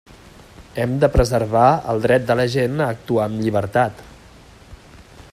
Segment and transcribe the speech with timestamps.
[0.83, 4.01] Hem de preservar el dret de la gent a actuar amb llibertat.